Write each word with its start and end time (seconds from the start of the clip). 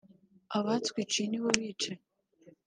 Abatwiciye 0.57 1.25
ni 1.27 1.39
bo 1.41 1.49
bicanyi 1.59 2.03